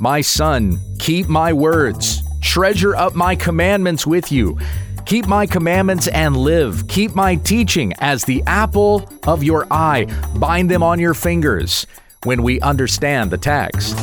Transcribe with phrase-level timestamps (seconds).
[0.00, 4.58] My son, keep my words, treasure up my commandments with you.
[5.06, 6.88] Keep my commandments and live.
[6.88, 10.06] Keep my teaching as the apple of your eye.
[10.36, 11.86] Bind them on your fingers
[12.24, 13.96] when we understand the text.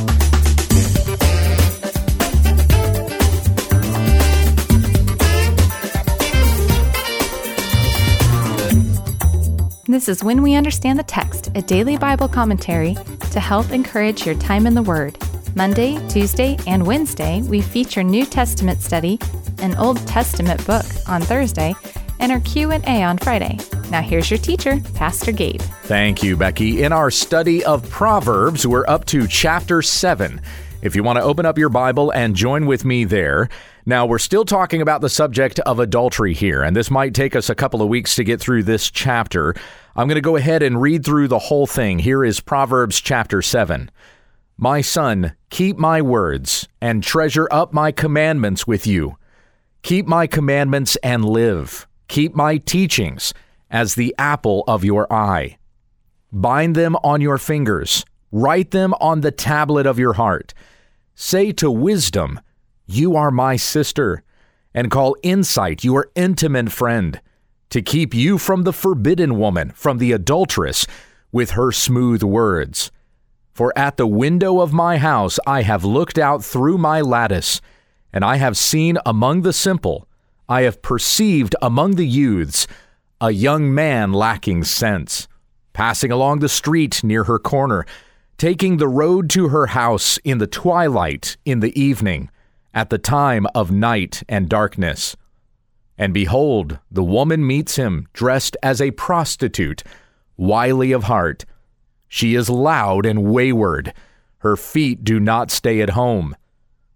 [9.86, 12.96] This is When We Understand the Text, a daily Bible commentary
[13.32, 15.18] to help encourage your time in the Word.
[15.54, 19.18] Monday, Tuesday, and Wednesday, we feature New Testament study,
[19.58, 21.74] an Old Testament book on Thursday,
[22.20, 23.58] and our Q&A on Friday.
[23.90, 25.60] Now here's your teacher, Pastor Gabe.
[25.82, 26.82] Thank you, Becky.
[26.82, 30.40] In our study of Proverbs, we're up to chapter 7.
[30.80, 33.48] If you want to open up your Bible and join with me there,
[33.84, 37.50] now, we're still talking about the subject of adultery here, and this might take us
[37.50, 39.56] a couple of weeks to get through this chapter.
[39.96, 41.98] I'm going to go ahead and read through the whole thing.
[41.98, 43.90] Here is Proverbs chapter 7.
[44.62, 49.16] My son, keep my words and treasure up my commandments with you.
[49.82, 51.88] Keep my commandments and live.
[52.06, 53.34] Keep my teachings
[53.72, 55.58] as the apple of your eye.
[56.30, 60.54] Bind them on your fingers, write them on the tablet of your heart.
[61.16, 62.38] Say to wisdom,
[62.86, 64.22] You are my sister,
[64.72, 67.20] and call insight your intimate friend
[67.70, 70.86] to keep you from the forbidden woman, from the adulteress,
[71.32, 72.92] with her smooth words.
[73.52, 77.60] For at the window of my house I have looked out through my lattice,
[78.12, 80.08] and I have seen among the simple,
[80.48, 82.66] I have perceived among the youths,
[83.20, 85.28] a young man lacking sense,
[85.72, 87.86] passing along the street near her corner,
[88.38, 92.30] taking the road to her house in the twilight, in the evening,
[92.74, 95.14] at the time of night and darkness.
[95.98, 99.82] And behold, the woman meets him dressed as a prostitute,
[100.36, 101.44] wily of heart.
[102.14, 103.94] She is loud and wayward.
[104.40, 106.36] Her feet do not stay at home.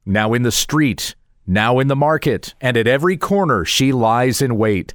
[0.05, 1.15] Now in the street,
[1.47, 4.93] now in the market, and at every corner she lies in wait.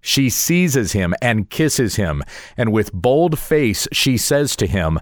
[0.00, 2.22] She seizes him and kisses him,
[2.56, 5.00] and with bold face she says to him,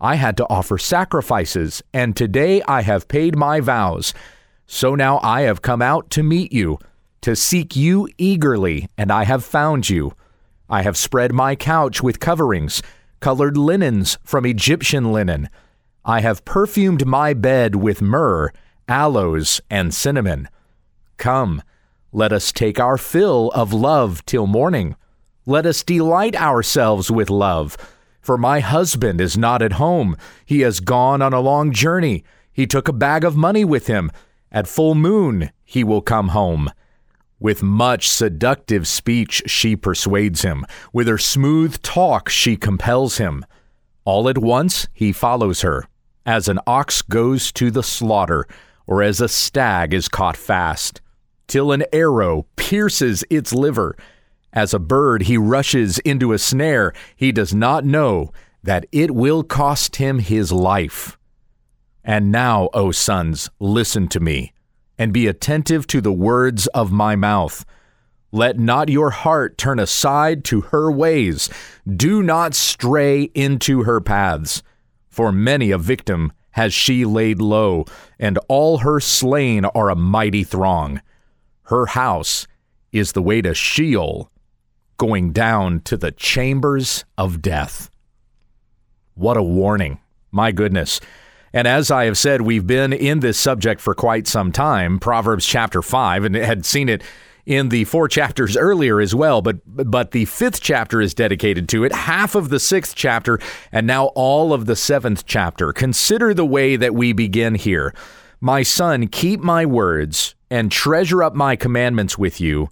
[0.00, 4.14] I had to offer sacrifices, and today I have paid my vows.
[4.64, 6.78] So now I have come out to meet you
[7.22, 10.12] to seek you eagerly, and I have found you.
[10.70, 12.80] I have spread my couch with coverings,
[13.24, 15.48] colored linens from Egyptian linen.
[16.04, 18.52] I have perfumed my bed with myrrh,
[18.86, 20.46] aloes, and cinnamon.
[21.16, 21.62] Come,
[22.12, 24.94] let us take our fill of love till morning.
[25.46, 27.78] Let us delight ourselves with love.
[28.20, 30.18] For my husband is not at home.
[30.44, 32.24] He has gone on a long journey.
[32.52, 34.10] He took a bag of money with him.
[34.52, 36.70] At full moon he will come home.
[37.40, 40.64] With much seductive speech, she persuades him.
[40.92, 43.44] With her smooth talk, she compels him.
[44.04, 45.86] All at once, he follows her,
[46.24, 48.46] as an ox goes to the slaughter,
[48.86, 51.00] or as a stag is caught fast,
[51.48, 53.96] till an arrow pierces its liver.
[54.52, 56.92] As a bird, he rushes into a snare.
[57.16, 61.18] He does not know that it will cost him his life.
[62.04, 64.53] And now, O sons, listen to me
[64.98, 67.64] and be attentive to the words of my mouth.
[68.32, 71.48] Let not your heart turn aside to her ways.
[71.88, 74.62] Do not stray into her paths.
[75.08, 77.84] For many a victim has she laid low,
[78.18, 81.00] and all her slain are a mighty throng.
[81.64, 82.46] Her house
[82.92, 84.30] is the way to Sheol,
[84.96, 87.90] going down to the chambers of death.
[89.14, 90.00] What a warning.
[90.30, 91.00] My goodness.
[91.54, 95.46] And as I have said, we've been in this subject for quite some time, Proverbs
[95.46, 97.00] chapter 5, and had seen it
[97.46, 101.84] in the four chapters earlier as well, but but the fifth chapter is dedicated to
[101.84, 103.38] it, half of the sixth chapter,
[103.70, 105.72] and now all of the seventh chapter.
[105.72, 107.94] Consider the way that we begin here.
[108.40, 112.68] My son, keep my words and treasure up my commandments with you.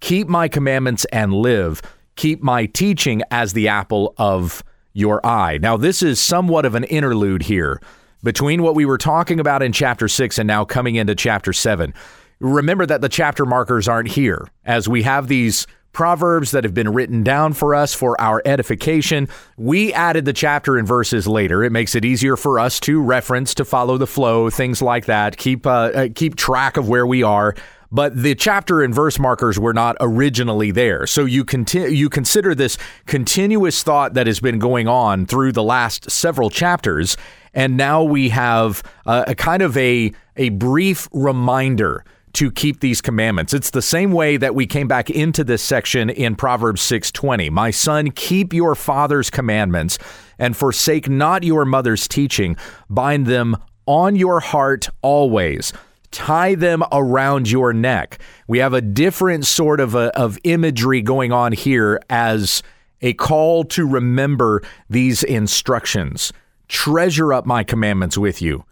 [0.00, 1.80] Keep my commandments and live.
[2.16, 4.62] Keep my teaching as the apple of
[4.92, 5.58] your eye.
[5.62, 7.80] Now, this is somewhat of an interlude here
[8.22, 11.94] between what we were talking about in chapter 6 and now coming into chapter 7.
[12.40, 16.92] Remember that the chapter markers aren't here, as we have these proverbs that have been
[16.92, 19.28] written down for us for our edification.
[19.56, 21.64] We added the chapter and verses later.
[21.64, 25.36] It makes it easier for us to reference, to follow the flow, things like that.
[25.36, 27.54] Keep uh, uh, keep track of where we are.
[27.90, 31.06] But the chapter and verse markers were not originally there.
[31.06, 32.76] So you conti- you consider this
[33.06, 37.16] continuous thought that has been going on through the last several chapters
[37.58, 43.00] and now we have a, a kind of a a brief reminder to keep these
[43.00, 43.52] commandments.
[43.52, 47.50] It's the same way that we came back into this section in Proverbs 6:20.
[47.50, 49.98] My son, keep your father's commandments
[50.38, 52.56] and forsake not your mother's teaching.
[52.88, 53.56] Bind them
[53.86, 55.72] on your heart always.
[56.12, 58.20] Tie them around your neck.
[58.46, 62.62] We have a different sort of a, of imagery going on here as
[63.02, 66.32] a call to remember these instructions.
[66.68, 68.64] Treasure up my commandments with you.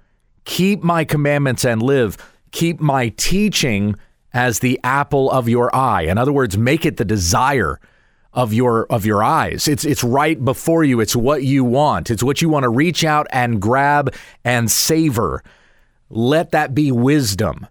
[0.45, 2.17] Keep my commandments and live.
[2.53, 3.97] Keep my teaching
[4.33, 6.03] as the apple of your eye.
[6.03, 7.81] In other words, make it the desire
[8.33, 9.67] of your of your eyes.
[9.67, 11.01] It's it's right before you.
[11.01, 12.11] It's what you want.
[12.11, 14.15] It's what you want to reach out and grab
[14.45, 15.43] and savor.
[16.11, 17.67] Let that be wisdom.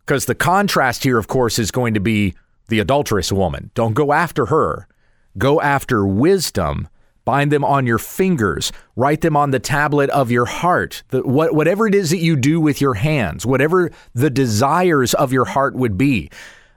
[0.00, 2.34] Because the contrast here, of course, is going to be
[2.68, 3.70] the adulterous woman.
[3.74, 4.88] Don't go after her.
[5.36, 6.88] Go after wisdom.
[7.28, 8.72] Bind them on your fingers.
[8.96, 11.02] Write them on the tablet of your heart.
[11.08, 15.30] The, what, whatever it is that you do with your hands, whatever the desires of
[15.30, 16.30] your heart would be,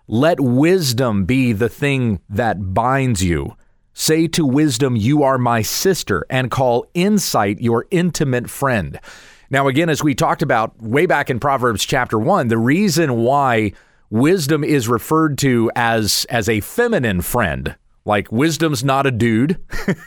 [0.10, 3.56] let wisdom be the thing that binds you.
[3.94, 9.00] Say to wisdom, You are my sister, and call insight your intimate friend.
[9.50, 13.72] Now, again, as we talked about way back in Proverbs chapter 1, the reason why
[14.10, 19.58] wisdom is referred to as, as a feminine friend like wisdom's not a dude.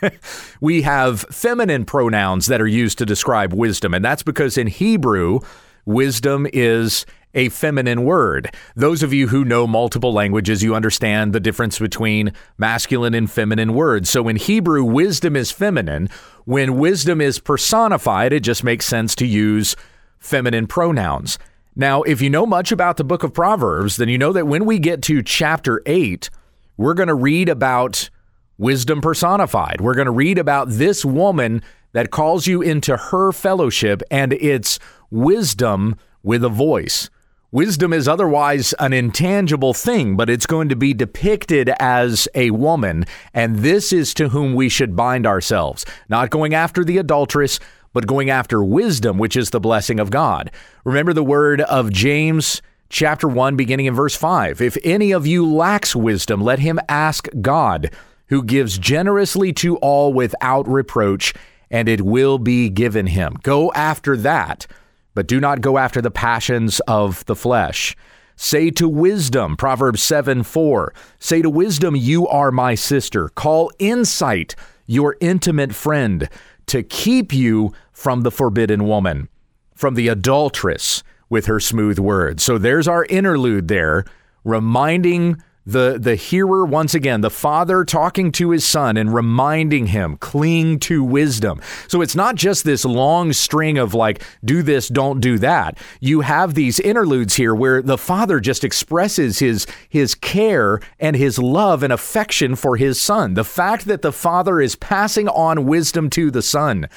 [0.60, 5.40] we have feminine pronouns that are used to describe wisdom, and that's because in Hebrew,
[5.84, 8.54] wisdom is a feminine word.
[8.76, 13.74] Those of you who know multiple languages, you understand the difference between masculine and feminine
[13.74, 14.08] words.
[14.08, 16.08] So in Hebrew, wisdom is feminine.
[16.44, 19.74] When wisdom is personified, it just makes sense to use
[20.18, 21.38] feminine pronouns.
[21.76, 24.64] Now, if you know much about the book of Proverbs, then you know that when
[24.64, 26.30] we get to chapter 8,
[26.76, 28.10] we're going to read about
[28.58, 29.80] wisdom personified.
[29.80, 31.62] We're going to read about this woman
[31.92, 34.78] that calls you into her fellowship, and it's
[35.10, 37.08] wisdom with a voice.
[37.52, 43.04] Wisdom is otherwise an intangible thing, but it's going to be depicted as a woman,
[43.32, 47.60] and this is to whom we should bind ourselves, not going after the adulteress,
[47.92, 50.50] but going after wisdom, which is the blessing of God.
[50.84, 52.60] Remember the word of James
[52.94, 54.60] chapter 1, beginning in verse 5.
[54.60, 57.90] If any of you lacks wisdom, let him ask God,
[58.28, 61.34] who gives generously to all without reproach,
[61.70, 63.34] and it will be given him.
[63.42, 64.68] Go after that,
[65.12, 67.96] but do not go after the passions of the flesh.
[68.36, 70.94] Say to wisdom, Proverbs 7 4.
[71.18, 73.28] Say to wisdom, You are my sister.
[73.30, 74.54] Call insight
[74.86, 76.28] your intimate friend
[76.66, 79.28] to keep you from the forbidden woman,
[79.74, 82.42] from the adulteress with her smooth words.
[82.42, 84.04] So there's our interlude there,
[84.44, 90.16] reminding the the hearer once again the father talking to his son and reminding him
[90.18, 91.60] cling to wisdom.
[91.88, 95.78] So it's not just this long string of like do this don't do that.
[96.00, 101.38] You have these interludes here where the father just expresses his his care and his
[101.38, 103.34] love and affection for his son.
[103.34, 106.88] The fact that the father is passing on wisdom to the son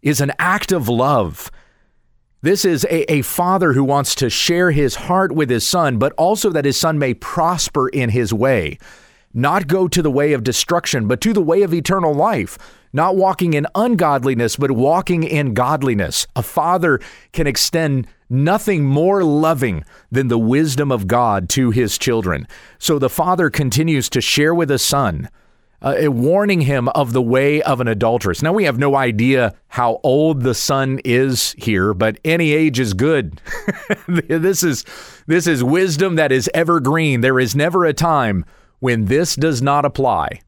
[0.00, 1.50] is an act of love
[2.42, 6.12] this is a, a father who wants to share his heart with his son, but
[6.14, 8.78] also that his son may prosper in his way,
[9.32, 12.58] not go to the way of destruction, but to the way of eternal life,
[12.92, 16.26] not walking in ungodliness, but walking in godliness.
[16.36, 17.00] A father
[17.32, 22.48] can extend nothing more loving than the wisdom of God to his children.
[22.78, 25.30] So the father continues to share with his son
[25.82, 28.42] uh, warning him of the way of an adulteress.
[28.42, 32.94] Now, we have no idea how old the son is here, but any age is
[32.94, 33.40] good.
[34.08, 34.84] this is
[35.26, 37.20] this is wisdom that is evergreen.
[37.20, 38.44] There is never a time
[38.78, 40.40] when this does not apply.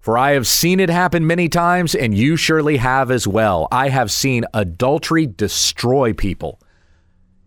[0.00, 3.68] For I have seen it happen many times, and you surely have as well.
[3.70, 6.58] I have seen adultery destroy people.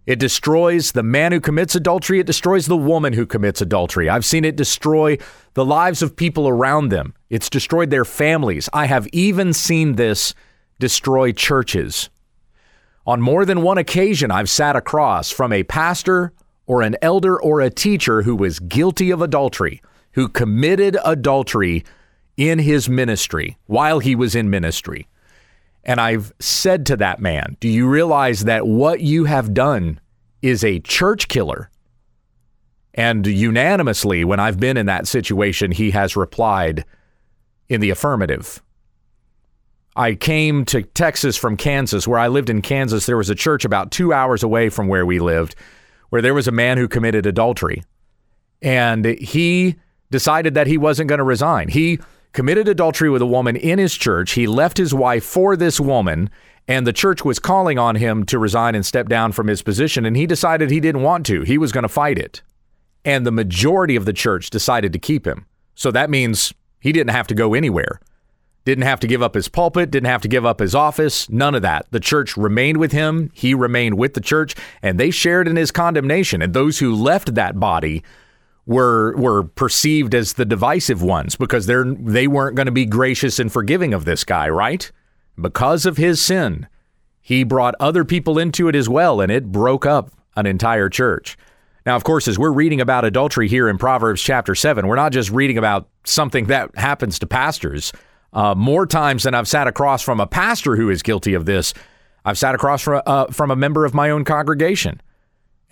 [0.06, 2.20] It destroys the man who commits adultery.
[2.20, 4.08] It destroys the woman who commits adultery.
[4.08, 5.18] I've seen it destroy
[5.56, 7.16] the lives of people around them.
[7.30, 8.70] It's destroyed their families.
[8.72, 10.36] I have even seen this
[10.80, 12.10] destroy churches.
[13.08, 16.34] On more than one occasion, I've sat across from a pastor
[16.68, 19.82] or an elder or a teacher who was guilty of adultery,
[20.14, 21.84] who committed adultery
[22.38, 25.08] in his ministry while he was in ministry.
[25.86, 30.00] And I've said to that man, Do you realize that what you have done
[30.42, 31.70] is a church killer?
[32.94, 36.86] And unanimously, when I've been in that situation, he has replied
[37.68, 38.62] in the affirmative.
[39.98, 43.06] I came to Texas from Kansas, where I lived in Kansas.
[43.06, 45.56] There was a church about two hours away from where we lived,
[46.10, 47.84] where there was a man who committed adultery.
[48.62, 49.76] And he
[50.12, 51.70] decided that he wasn't going to resign.
[51.70, 52.00] He
[52.36, 54.34] committed adultery with a woman in his church.
[54.34, 56.30] He left his wife for this woman,
[56.68, 60.06] and the church was calling on him to resign and step down from his position.
[60.06, 61.44] And he decided he didn't want to.
[61.44, 62.42] He was going to fight it.
[63.06, 65.46] And the majority of the church decided to keep him.
[65.76, 68.02] So that means he didn't have to go anywhere.
[68.66, 71.56] Didn't have to give up his pulpit, didn't have to give up his office, none
[71.56, 71.86] of that.
[71.92, 75.72] The church remained with him, he remained with the church, and they shared in his
[75.72, 76.42] condemnation.
[76.42, 78.04] And those who left that body
[78.66, 83.40] were were perceived as the divisive ones because they're they weren't going to be gracious
[83.40, 84.92] and forgiving of this guy, right?
[85.40, 86.68] Because of his sin,
[87.22, 91.38] he brought other people into it as well, and it broke up an entire church.
[91.86, 95.12] Now, of course, as we're reading about adultery here in Proverbs chapter 7, we're not
[95.12, 97.94] just reading about something that happens to pastors.
[98.34, 101.74] Uh, more times than I've sat across from a pastor who is guilty of this,
[102.26, 105.00] I've sat across from, uh, from a member of my own congregation.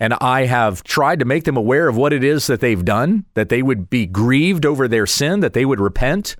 [0.00, 3.24] And I have tried to make them aware of what it is that they've done,
[3.34, 6.36] that they would be grieved over their sin, that they would repent.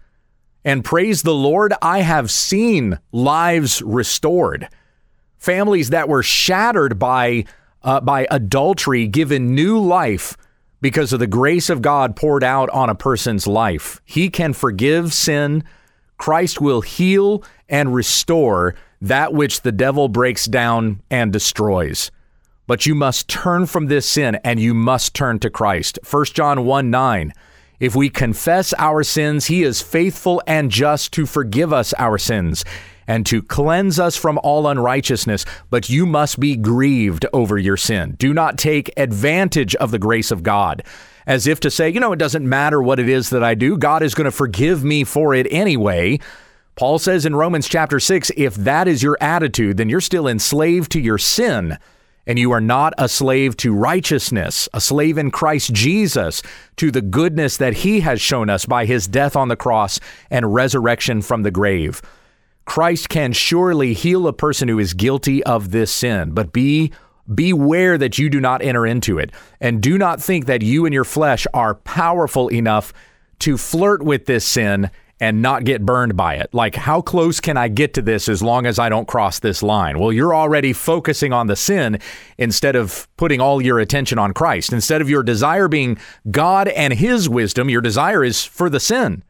[0.64, 4.68] And praise the Lord, I have seen lives restored.
[5.38, 7.44] Families that were shattered by
[7.82, 10.36] uh, by adultery given new life
[10.80, 14.00] because of the grace of God poured out on a person's life.
[14.04, 15.64] He can forgive sin.
[16.16, 22.10] Christ will heal and restore that which the devil breaks down and destroys.
[22.66, 25.98] But you must turn from this sin and you must turn to Christ.
[26.08, 27.32] 1 John 1 9.
[27.80, 32.64] If we confess our sins, he is faithful and just to forgive us our sins
[33.06, 38.14] and to cleanse us from all unrighteousness, but you must be grieved over your sin.
[38.18, 40.82] Do not take advantage of the grace of God
[41.26, 43.76] as if to say, you know, it doesn't matter what it is that I do,
[43.76, 46.18] God is going to forgive me for it anyway.
[46.76, 50.90] Paul says in Romans chapter 6 if that is your attitude, then you're still enslaved
[50.92, 51.78] to your sin
[52.26, 56.42] and you are not a slave to righteousness, a slave in Christ Jesus
[56.76, 60.00] to the goodness that he has shown us by his death on the cross
[60.30, 62.00] and resurrection from the grave.
[62.64, 66.92] Christ can surely heal a person who is guilty of this sin, but be
[67.32, 70.92] beware that you do not enter into it and do not think that you and
[70.92, 72.92] your flesh are powerful enough
[73.38, 74.90] to flirt with this sin
[75.24, 76.52] and not get burned by it.
[76.52, 79.62] Like, how close can I get to this as long as I don't cross this
[79.62, 79.98] line?
[79.98, 81.98] Well, you're already focusing on the sin
[82.36, 84.70] instead of putting all your attention on Christ.
[84.70, 85.96] Instead of your desire being
[86.30, 89.24] God and His wisdom, your desire is for the sin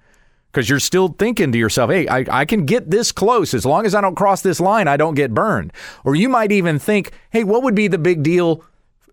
[0.51, 3.55] because you're still thinking to yourself, hey, I, I can get this close.
[3.55, 5.73] As long as I don't cross this line, I don't get burned.
[6.05, 8.65] Or you might even think, hey, what would be the big deal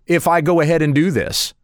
[0.08, 1.54] if I go ahead and do this?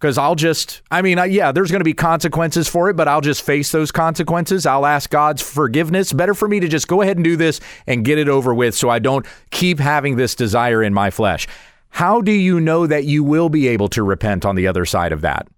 [0.00, 3.20] Because I'll just, I mean, yeah, there's going to be consequences for it, but I'll
[3.20, 4.64] just face those consequences.
[4.64, 6.14] I'll ask God's forgiveness.
[6.14, 8.74] Better for me to just go ahead and do this and get it over with
[8.74, 11.46] so I don't keep having this desire in my flesh.
[11.90, 15.12] How do you know that you will be able to repent on the other side
[15.12, 15.48] of that?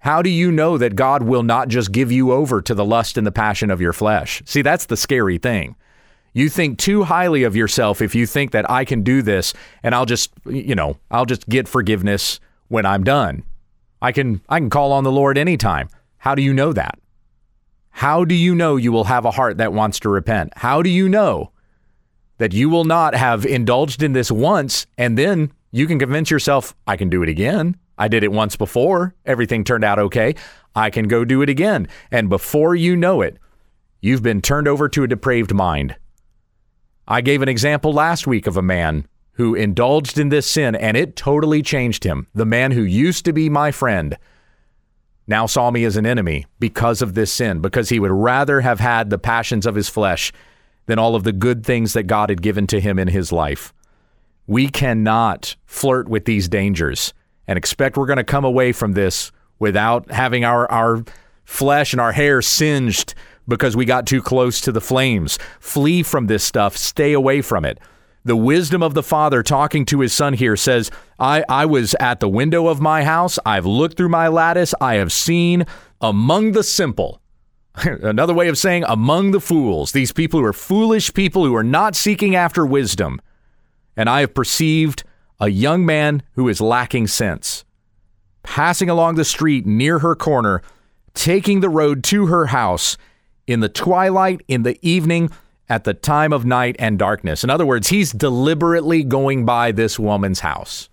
[0.00, 3.16] How do you know that God will not just give you over to the lust
[3.16, 4.42] and the passion of your flesh?
[4.44, 5.74] See, that's the scary thing.
[6.34, 9.94] You think too highly of yourself if you think that I can do this and
[9.94, 13.42] I'll just, you know, I'll just get forgiveness when I'm done.
[14.00, 15.88] I can I can call on the Lord anytime.
[16.18, 16.98] How do you know that?
[17.90, 20.52] How do you know you will have a heart that wants to repent?
[20.56, 21.50] How do you know
[22.38, 26.76] that you will not have indulged in this once and then you can convince yourself
[26.86, 27.76] I can do it again?
[27.98, 29.14] I did it once before.
[29.26, 30.36] Everything turned out okay.
[30.74, 31.88] I can go do it again.
[32.12, 33.38] And before you know it,
[34.00, 35.96] you've been turned over to a depraved mind.
[37.08, 39.06] I gave an example last week of a man
[39.38, 42.26] who indulged in this sin and it totally changed him.
[42.34, 44.18] The man who used to be my friend
[45.28, 48.80] now saw me as an enemy because of this sin, because he would rather have
[48.80, 50.32] had the passions of his flesh
[50.86, 53.72] than all of the good things that God had given to him in his life.
[54.48, 57.14] We cannot flirt with these dangers
[57.46, 59.30] and expect we're going to come away from this
[59.60, 61.04] without having our, our
[61.44, 63.14] flesh and our hair singed
[63.46, 65.38] because we got too close to the flames.
[65.60, 67.78] Flee from this stuff, stay away from it.
[68.28, 72.20] The wisdom of the father talking to his son here says, I, I was at
[72.20, 73.38] the window of my house.
[73.46, 74.74] I've looked through my lattice.
[74.82, 75.64] I have seen
[76.02, 77.22] among the simple.
[77.76, 81.64] Another way of saying among the fools, these people who are foolish people who are
[81.64, 83.18] not seeking after wisdom.
[83.96, 85.04] And I have perceived
[85.40, 87.64] a young man who is lacking sense,
[88.42, 90.60] passing along the street near her corner,
[91.14, 92.98] taking the road to her house
[93.46, 95.30] in the twilight, in the evening,
[95.68, 97.44] at the time of night and darkness.
[97.44, 100.88] In other words, he's deliberately going by this woman's house.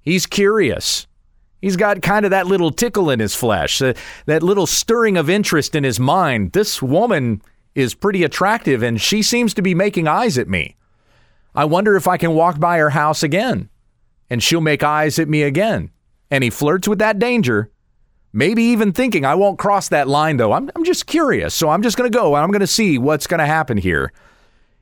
[0.00, 1.06] He's curious.
[1.60, 3.94] He's got kind of that little tickle in his flesh, uh,
[4.26, 6.52] that little stirring of interest in his mind.
[6.52, 7.40] This woman
[7.74, 10.76] is pretty attractive and she seems to be making eyes at me.
[11.54, 13.70] I wonder if I can walk by her house again
[14.28, 15.90] and she'll make eyes at me again.
[16.30, 17.70] And he flirts with that danger,
[18.34, 20.52] maybe even thinking, I won't cross that line though.
[20.52, 21.54] I'm, I'm just curious.
[21.54, 23.78] So I'm just going to go and I'm going to see what's going to happen
[23.78, 24.12] here.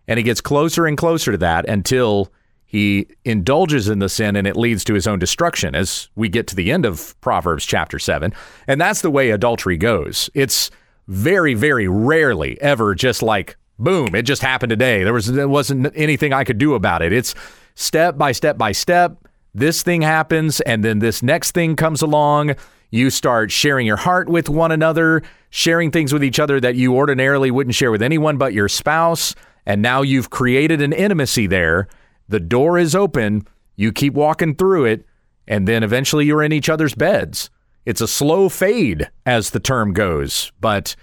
[0.08, 2.32] And he gets closer and closer to that until
[2.64, 6.46] he indulges in the sin and it leads to his own destruction as we get
[6.48, 8.32] to the end of Proverbs chapter 7.
[8.66, 10.30] And that's the way adultery goes.
[10.34, 10.70] It's
[11.06, 15.04] very, very rarely ever just like boom, it just happened today.
[15.04, 17.12] There was there wasn't anything I could do about it.
[17.12, 17.34] It's
[17.74, 19.16] step by step by step.
[19.54, 22.54] This thing happens, and then this next thing comes along.
[22.92, 26.94] You start sharing your heart with one another, sharing things with each other that you
[26.94, 29.34] ordinarily wouldn't share with anyone but your spouse.
[29.64, 31.88] And now you've created an intimacy there.
[32.28, 33.46] The door is open.
[33.76, 35.06] You keep walking through it,
[35.48, 37.48] and then eventually you're in each other's beds.
[37.86, 40.94] It's a slow fade, as the term goes, but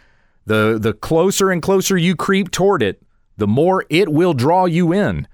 [0.45, 3.01] the the closer and closer you creep toward it,
[3.37, 5.27] the more it will draw you in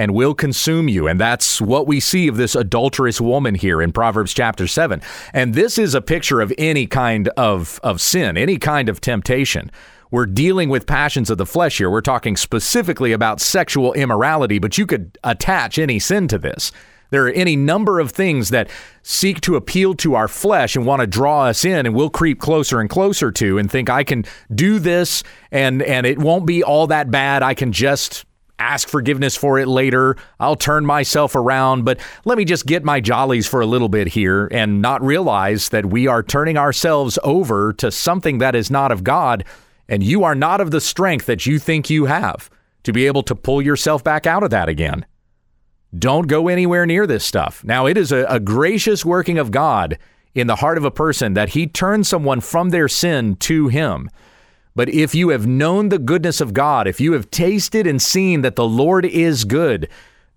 [0.00, 1.06] and will consume you.
[1.06, 5.02] And that's what we see of this adulterous woman here in Proverbs chapter 7.
[5.34, 9.70] And this is a picture of any kind of, of sin, any kind of temptation.
[10.10, 11.90] We're dealing with passions of the flesh here.
[11.90, 16.72] We're talking specifically about sexual immorality, but you could attach any sin to this.
[17.10, 18.70] There are any number of things that
[19.02, 22.40] seek to appeal to our flesh and want to draw us in and we'll creep
[22.40, 26.62] closer and closer to and think I can do this and and it won't be
[26.62, 27.42] all that bad.
[27.42, 28.24] I can just
[28.60, 30.16] ask forgiveness for it later.
[30.38, 34.08] I'll turn myself around, but let me just get my jollies for a little bit
[34.08, 38.92] here and not realize that we are turning ourselves over to something that is not
[38.92, 39.44] of God
[39.88, 42.48] and you are not of the strength that you think you have
[42.84, 45.04] to be able to pull yourself back out of that again.
[45.98, 47.64] Don't go anywhere near this stuff.
[47.64, 49.98] Now, it is a, a, gracious working of God
[50.34, 54.08] in the heart of a person that he turns someone from their sin to him.
[54.74, 58.42] But if you have known the goodness of God, if you have tasted and seen
[58.42, 59.88] that the Lord is good,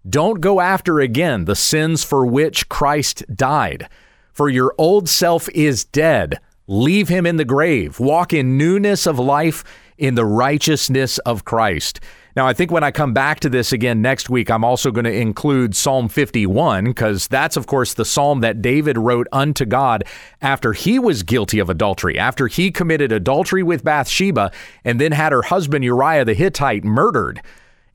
[0.09, 3.87] don't go after again the sins for which Christ died.
[4.33, 6.39] For your old self is dead.
[6.67, 7.99] Leave him in the grave.
[7.99, 9.63] Walk in newness of life
[10.03, 12.01] in the righteousness of Christ.
[12.35, 15.05] Now, I think when I come back to this again next week, I'm also going
[15.05, 20.03] to include Psalm 51, because that's, of course, the psalm that David wrote unto God
[20.41, 24.51] after he was guilty of adultery, after he committed adultery with Bathsheba
[24.83, 27.41] and then had her husband Uriah the Hittite murdered.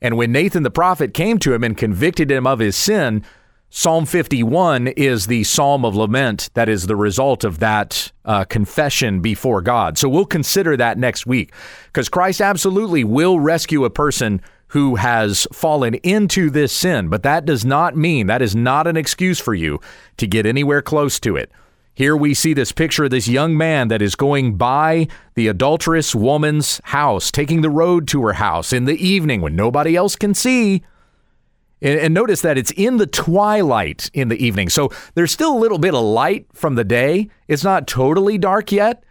[0.01, 3.23] And when Nathan the prophet came to him and convicted him of his sin,
[3.71, 9.21] Psalm 51 is the psalm of lament that is the result of that uh, confession
[9.21, 9.95] before God.
[9.95, 11.53] So we'll consider that next week
[11.85, 17.45] because Christ absolutely will rescue a person who has fallen into this sin, but that
[17.45, 19.79] does not mean, that is not an excuse for you
[20.17, 21.51] to get anywhere close to it.
[21.93, 26.15] Here we see this picture of this young man that is going by the adulterous
[26.15, 30.33] woman's house, taking the road to her house in the evening when nobody else can
[30.33, 30.81] see.
[31.81, 34.69] And, notice that it's in the twilight in the evening.
[34.69, 37.29] So there's still a little bit of light from the day.
[37.47, 39.03] It's not totally dark yet.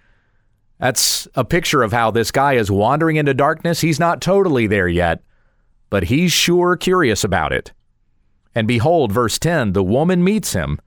[0.79, 3.81] That's a picture of how this guy is wandering into darkness.
[3.81, 5.23] He's not totally there yet,
[5.91, 7.73] but he's sure curious about it.
[8.55, 10.79] And behold, verse 10 the woman meets him,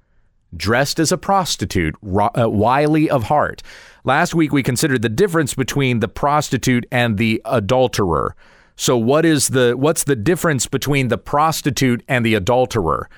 [0.55, 3.63] dressed as a prostitute, uh, wily of heart.
[4.03, 8.35] Last week we considered the difference between the prostitute and the adulterer.
[8.81, 13.11] So what is the what's the difference between the prostitute and the adulterer?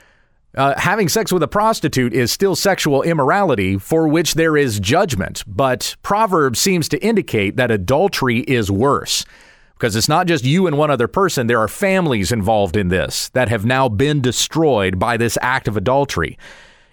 [0.58, 5.41] Uh, having sex with a prostitute is still sexual immorality for which there is judgment,
[5.47, 9.23] but Proverbs seems to indicate that adultery is worse
[9.76, 11.47] because it's not just you and one other person.
[11.47, 15.78] There are families involved in this that have now been destroyed by this act of
[15.78, 16.38] adultery.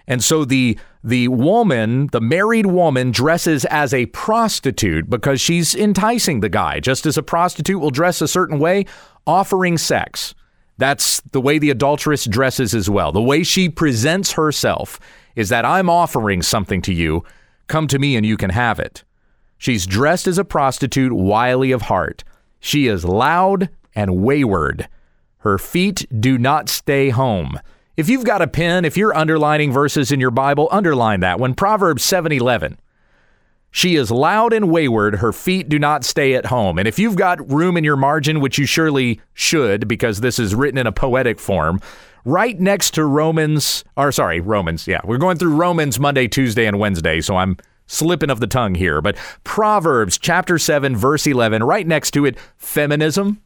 [0.07, 6.41] And so the the woman, the married woman, dresses as a prostitute because she's enticing
[6.41, 8.85] the guy, just as a prostitute will dress a certain way,
[9.25, 10.35] offering sex.
[10.77, 13.11] That's the way the adulteress dresses as well.
[13.11, 14.99] The way she presents herself
[15.35, 17.23] is that I'm offering something to you.
[17.67, 19.03] Come to me and you can have it.
[19.57, 22.23] She's dressed as a prostitute, wily of heart.
[22.59, 24.87] She is loud and wayward.
[25.39, 27.59] Her feet do not stay home.
[27.97, 31.53] If you've got a pen, if you're underlining verses in your Bible, underline that one.
[31.53, 32.77] Proverbs 7:11.
[33.69, 36.77] She is loud and wayward, her feet do not stay at home.
[36.77, 40.53] And if you've got room in your margin, which you surely should because this is
[40.53, 41.79] written in a poetic form,
[42.25, 46.79] right next to Romans, or sorry, Romans, yeah, we're going through Romans Monday, Tuesday, and
[46.79, 47.55] Wednesday, so I'm
[47.87, 49.01] slipping of the tongue here.
[49.01, 53.41] But Proverbs chapter 7, verse 11, right next to it, feminism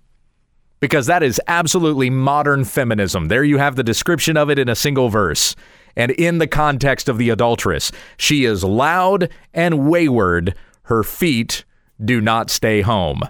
[0.79, 3.27] because that is absolutely modern feminism.
[3.27, 5.55] There you have the description of it in a single verse.
[5.95, 10.55] And in the context of the adulteress, she is loud and wayward.
[10.83, 11.63] Her feet
[12.03, 13.21] do not stay home.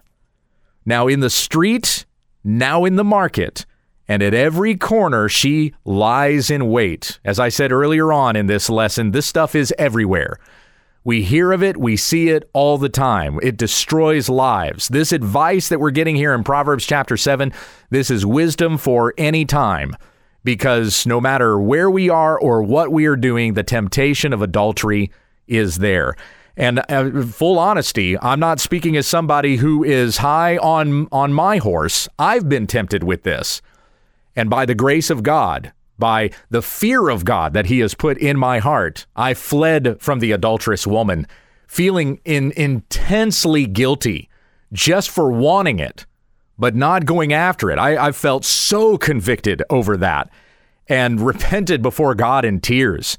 [0.85, 2.05] Now in the street,
[2.43, 3.65] now in the market,
[4.07, 7.19] and at every corner she lies in wait.
[7.23, 10.39] As I said earlier on in this lesson, this stuff is everywhere.
[11.05, 13.39] We hear of it, we see it all the time.
[13.43, 14.87] It destroys lives.
[14.87, 17.53] This advice that we're getting here in Proverbs chapter 7,
[17.91, 19.95] this is wisdom for any time
[20.43, 25.11] because no matter where we are or what we are doing, the temptation of adultery
[25.47, 26.15] is there.
[26.57, 31.57] And uh, full honesty, I'm not speaking as somebody who is high on on my
[31.57, 32.09] horse.
[32.17, 33.61] I've been tempted with this.
[34.35, 38.17] And by the grace of God, by the fear of God that he has put
[38.17, 41.27] in my heart, I fled from the adulterous woman,
[41.67, 44.29] feeling in, intensely guilty
[44.73, 46.05] just for wanting it,
[46.57, 47.79] but not going after it.
[47.79, 50.29] I, I felt so convicted over that
[50.87, 53.17] and repented before God in tears.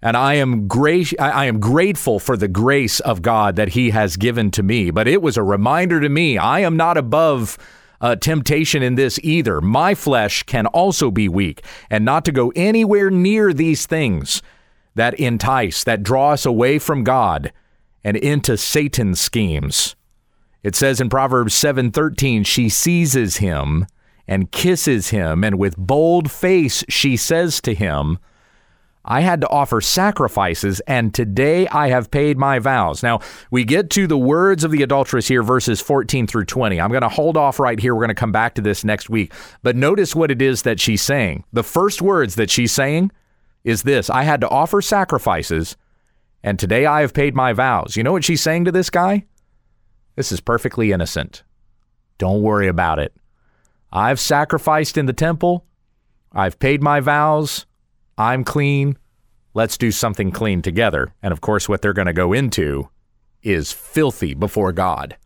[0.00, 4.16] And I am great I am grateful for the grace of God that he has
[4.16, 4.92] given to me.
[4.92, 7.58] But it was a reminder to me I am not above
[8.00, 9.60] uh, temptation in this either.
[9.60, 14.42] My flesh can also be weak, and not to go anywhere near these things
[14.94, 17.52] that entice, that draw us away from God
[18.04, 19.94] and into Satan's schemes.
[20.62, 23.86] It says in Proverbs 7:13, she seizes him
[24.26, 28.18] and kisses him, and with bold face she says to him,
[29.10, 33.02] I had to offer sacrifices, and today I have paid my vows.
[33.02, 36.78] Now, we get to the words of the adulteress here, verses 14 through 20.
[36.78, 37.94] I'm going to hold off right here.
[37.94, 39.32] We're going to come back to this next week.
[39.62, 41.44] But notice what it is that she's saying.
[41.54, 43.10] The first words that she's saying
[43.64, 45.78] is this I had to offer sacrifices,
[46.42, 47.96] and today I have paid my vows.
[47.96, 49.24] You know what she's saying to this guy?
[50.16, 51.44] This is perfectly innocent.
[52.18, 53.14] Don't worry about it.
[53.90, 55.64] I've sacrificed in the temple.
[56.30, 57.64] I've paid my vows.
[58.18, 58.98] I'm clean.
[59.54, 61.14] Let's do something clean together.
[61.22, 62.90] And of course, what they're going to go into
[63.42, 65.16] is filthy before God.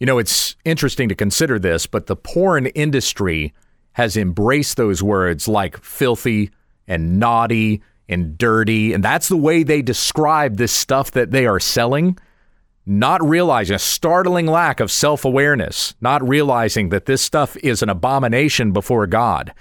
[0.00, 3.54] You know, it's interesting to consider this, but the porn industry
[3.92, 6.50] has embraced those words like filthy
[6.88, 8.92] and naughty and dirty.
[8.92, 12.18] And that's the way they describe this stuff that they are selling.
[12.86, 17.88] Not realizing a startling lack of self awareness, not realizing that this stuff is an
[17.88, 19.52] abomination before God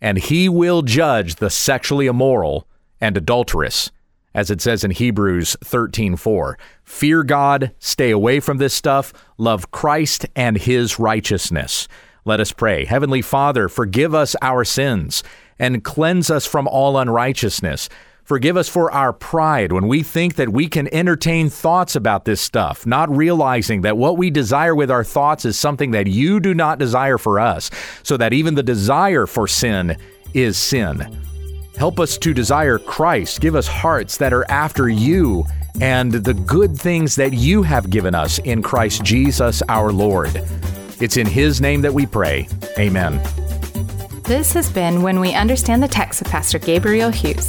[0.00, 2.66] and he will judge the sexually immoral
[3.00, 3.90] and adulterous
[4.34, 6.56] as it says in Hebrews 13:4.
[6.84, 11.88] Fear God, stay away from this stuff, love Christ and his righteousness.
[12.24, 12.84] Let us pray.
[12.84, 15.22] Heavenly Father, forgive us our sins
[15.58, 17.88] and cleanse us from all unrighteousness.
[18.28, 22.42] Forgive us for our pride when we think that we can entertain thoughts about this
[22.42, 26.52] stuff, not realizing that what we desire with our thoughts is something that you do
[26.52, 27.70] not desire for us,
[28.02, 29.96] so that even the desire for sin
[30.34, 31.18] is sin.
[31.78, 33.40] Help us to desire Christ.
[33.40, 35.46] Give us hearts that are after you
[35.80, 40.32] and the good things that you have given us in Christ Jesus our Lord.
[41.00, 42.46] It's in His name that we pray.
[42.78, 43.22] Amen.
[44.24, 47.48] This has been When We Understand the Text with Pastor Gabriel Hughes.